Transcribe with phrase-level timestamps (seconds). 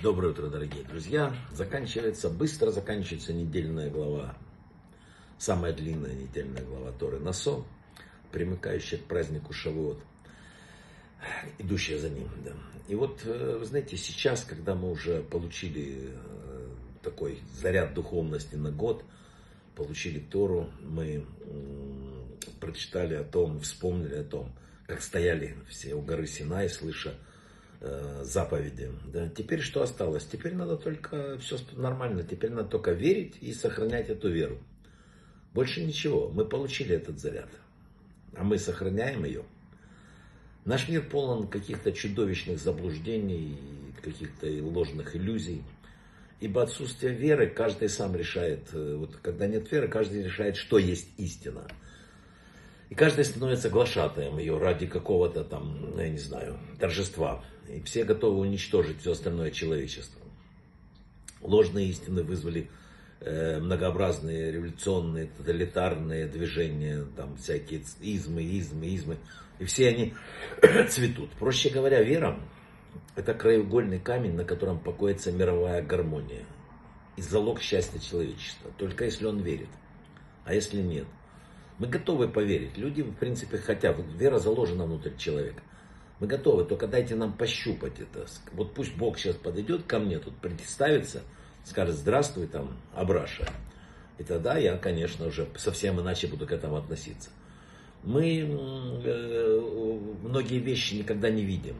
[0.00, 1.34] Доброе утро, дорогие друзья.
[1.50, 4.36] Заканчивается, быстро заканчивается недельная глава.
[5.38, 7.64] Самая длинная недельная глава Торы Насо,
[8.30, 9.98] примыкающая к празднику Шавуот,
[11.58, 12.28] идущая за ним.
[12.44, 12.52] Да.
[12.86, 16.68] И вот, э, вы знаете, сейчас, когда мы уже получили э,
[17.02, 19.04] такой заряд духовности на год,
[19.74, 21.26] получили Тору, мы
[22.60, 24.54] прочитали о том, вспомнили о том,
[24.86, 27.18] как стояли все у горы Синай, слыша
[27.80, 28.90] Э, заповеди.
[29.12, 29.28] Да.
[29.28, 30.24] Теперь что осталось?
[30.24, 32.24] Теперь надо только все нормально.
[32.24, 34.58] Теперь надо только верить и сохранять эту веру.
[35.54, 36.28] Больше ничего.
[36.28, 37.48] Мы получили этот заряд.
[38.34, 39.44] А мы сохраняем ее.
[40.64, 43.56] Наш мир полон каких-то чудовищных заблуждений,
[44.02, 45.62] каких-то ложных иллюзий.
[46.40, 48.68] Ибо отсутствие веры каждый сам решает.
[48.72, 51.68] Э, вот когда нет веры, каждый решает, что есть истина.
[52.90, 57.44] И каждый становится глашатаем ее ради какого-то там, ну, я не знаю, торжества.
[57.68, 60.20] И все готовы уничтожить все остальное человечество.
[61.42, 62.70] Ложные истины вызвали
[63.20, 69.18] э, многообразные революционные, тоталитарные движения, там всякие измы, измы, измы.
[69.58, 70.14] И все они
[70.88, 71.30] цветут.
[71.32, 72.40] Проще говоря, вера–
[73.16, 76.44] это краеугольный камень, на котором покоится мировая гармония.
[77.16, 78.70] И залог счастья человечества.
[78.78, 79.68] Только если он верит.
[80.46, 81.04] А если нет–
[81.78, 82.76] мы готовы поверить.
[82.76, 83.96] Люди, в принципе, хотят.
[84.16, 85.62] Вера заложена внутрь человека.
[86.20, 88.26] Мы готовы, только дайте нам пощупать это.
[88.52, 91.22] Вот пусть Бог сейчас подойдет ко мне, тут представится,
[91.64, 93.48] скажет, здравствуй, там, Абраша.
[94.18, 97.30] И тогда я, конечно, уже совсем иначе буду к этому относиться.
[98.02, 99.60] Мы э,
[100.22, 101.76] многие вещи никогда не видим.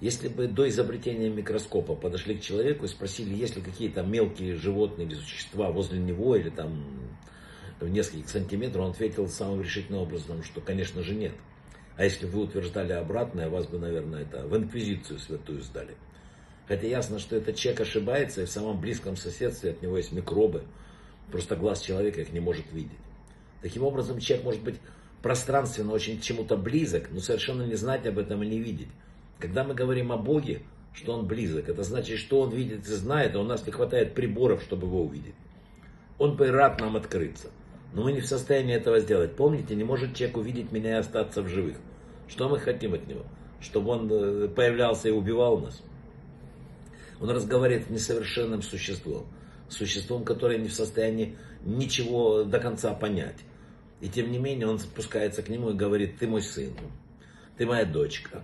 [0.00, 5.06] Если бы до изобретения микроскопа подошли к человеку и спросили, есть ли какие-то мелкие животные
[5.06, 6.82] или существа возле него, или там
[7.88, 11.32] нескольких сантиметров, он ответил самым решительным образом, что, конечно же, нет.
[11.96, 15.96] А если бы вы утверждали обратное, вас бы, наверное, это в инквизицию святую сдали.
[16.66, 20.64] Хотя ясно, что этот человек ошибается, и в самом близком соседстве от него есть микробы.
[21.30, 22.98] Просто глаз человека их не может видеть.
[23.60, 24.76] Таким образом, человек может быть
[25.22, 28.88] пространственно очень к чему-то близок, но совершенно не знать об этом и не видеть.
[29.38, 33.34] Когда мы говорим о Боге, что Он близок, это значит, что Он видит и знает,
[33.34, 35.34] а у нас не хватает приборов, чтобы Его увидеть.
[36.18, 37.50] Он бы рад нам открыться.
[37.92, 39.36] Но мы не в состоянии этого сделать.
[39.36, 41.76] Помните, не может человек увидеть меня и остаться в живых.
[42.28, 43.24] Что мы хотим от него?
[43.60, 45.82] Чтобы он э, появлялся и убивал нас?
[47.20, 49.26] Он разговаривает с несовершенным существом.
[49.68, 53.38] Существом, которое не в состоянии ничего до конца понять.
[54.00, 56.72] И тем не менее он спускается к нему и говорит, ты мой сын,
[57.56, 58.42] ты моя дочка,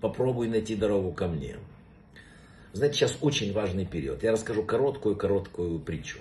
[0.00, 1.56] попробуй найти дорогу ко мне.
[2.74, 4.22] Знаете, сейчас очень важный период.
[4.22, 6.18] Я расскажу короткую-короткую притчу.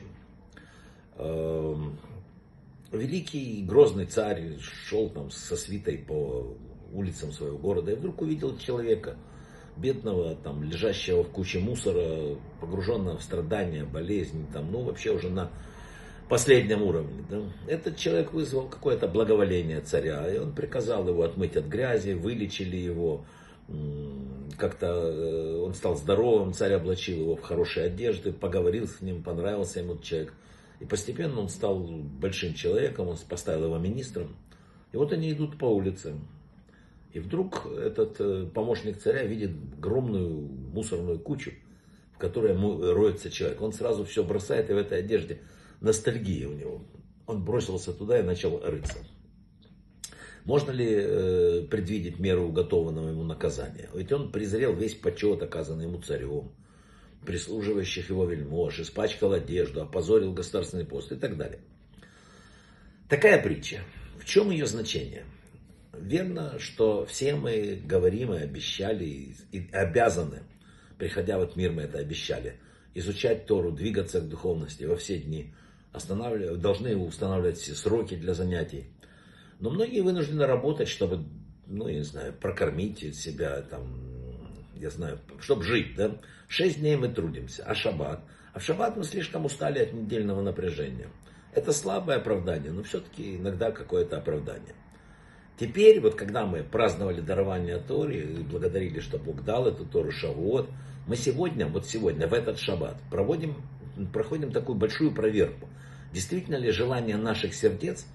[2.92, 6.58] Великий грозный царь шел там со свитой по
[6.92, 9.18] улицам своего города и вдруг увидел человека,
[9.78, 15.50] бедного, там, лежащего в куче мусора, погруженного в страдания, болезни, там, ну, вообще уже на
[16.28, 17.26] последнем уровне.
[17.30, 17.42] Да?
[17.68, 23.26] Этот человек вызвал какое-то благоволение царя, и он приказал его отмыть от грязи, вылечили его,
[24.58, 29.80] как-то э, он стал здоровым, царь облачил его в хорошие одежды, поговорил с ним, понравился
[29.80, 30.34] ему человек.
[30.82, 34.36] И постепенно он стал большим человеком, он поставил его министром.
[34.92, 36.16] И вот они идут по улице.
[37.14, 40.42] И вдруг этот э, помощник царя видит огромную
[40.74, 41.52] мусорную кучу,
[42.16, 43.62] в которой роется человек.
[43.62, 45.42] Он сразу все бросает, и в этой одежде
[45.82, 46.82] ностальгия у него.
[47.28, 48.98] Он бросился туда и начал рыться.
[50.46, 53.88] Можно ли э, предвидеть меру уготованного ему наказания?
[53.94, 56.52] Ведь он презрел весь почет, оказанный ему царем
[57.26, 61.60] прислуживающих его вельмож, испачкал одежду, опозорил государственный пост и так далее.
[63.08, 63.82] Такая притча.
[64.20, 65.26] В чем ее значение?
[65.94, 70.44] Верно, что все мы говорим и обещали, и обязаны,
[70.98, 72.60] приходя в этот мир, мы это обещали,
[72.94, 75.54] изучать Тору, двигаться к духовности во все дни,
[75.92, 78.86] останавливать, должны устанавливать все сроки для занятий.
[79.60, 81.26] Но многие вынуждены работать, чтобы,
[81.68, 84.11] ну, я не знаю, прокормить себя, там,
[84.76, 86.18] я знаю, чтобы жить, да,
[86.48, 88.22] шесть дней мы трудимся, а шаббат?
[88.54, 91.08] А в шаббат мы слишком устали от недельного напряжения.
[91.54, 94.76] Это слабое оправдание, но все-таки иногда какое-то оправдание.
[95.60, 100.70] Теперь, вот когда мы праздновали дарование Торы и благодарили, что Бог дал эту Тору Шавуот,
[101.08, 103.62] мы сегодня, вот сегодня, в этот шаббат, проводим,
[104.14, 105.70] проходим такую большую проверку.
[106.14, 108.06] Действительно ли желания наших сердец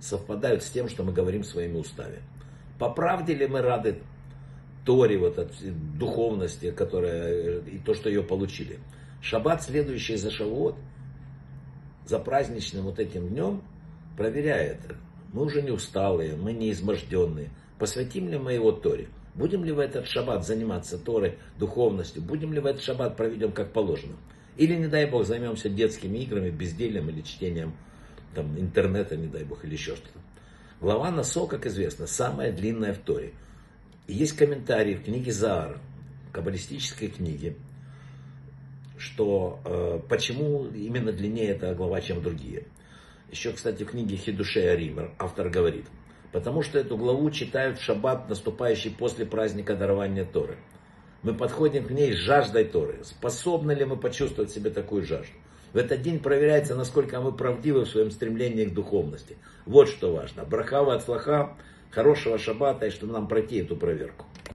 [0.00, 2.20] совпадают с тем, что мы говорим своими устами?
[2.78, 4.02] По правде ли мы рады
[4.88, 5.52] Торе, вот от
[5.98, 8.78] духовности, которая, и то, что ее получили.
[9.20, 10.76] Шаббат, следующий за Шавуот,
[12.06, 13.60] за праздничным вот этим днем,
[14.16, 14.80] проверяет,
[15.34, 19.08] мы уже не усталые, мы не изможденные, посвятим ли мы его Торе.
[19.34, 22.22] Будем ли в этот шаббат заниматься Торой, духовностью?
[22.22, 24.16] Будем ли в этот шаббат проведем как положено?
[24.56, 27.74] Или, не дай бог, займемся детскими играми, бездельем или чтением
[28.34, 30.18] там, интернета, не дай бог, или еще что-то.
[30.80, 33.34] Глава Насо, как известно, самая длинная в Торе.
[34.08, 35.78] Есть комментарии в книге Заар,
[36.32, 37.56] каббалистической книге,
[38.96, 42.64] что э, почему именно длиннее эта глава, чем другие.
[43.30, 45.84] Еще, кстати, в книге Хидушей Аример автор говорит,
[46.32, 50.56] потому что эту главу читают в шаббат, наступающий после праздника дарования Торы.
[51.22, 53.00] Мы подходим к ней с жаждой Торы.
[53.04, 55.34] Способны ли мы почувствовать себе такую жажду?
[55.74, 59.36] В этот день проверяется, насколько мы правдивы в своем стремлении к духовности.
[59.66, 60.44] Вот что важно.
[60.44, 61.58] Брахава от слаха,
[61.90, 64.26] хорошего шаббата, и чтобы нам пройти эту проверку.